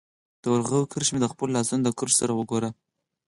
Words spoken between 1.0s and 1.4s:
مي د